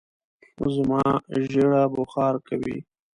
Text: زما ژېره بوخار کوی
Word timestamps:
زما 0.73 1.03
ژېره 1.47 1.83
بوخار 1.93 2.35
کوی 2.47 2.77